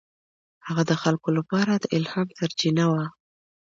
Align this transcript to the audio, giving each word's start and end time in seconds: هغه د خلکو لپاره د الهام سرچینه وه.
هغه 0.67 0.83
د 0.89 0.91
خلکو 1.01 1.29
لپاره 1.37 1.73
د 1.77 1.85
الهام 1.97 2.27
سرچینه 2.37 2.85
وه. 2.91 3.03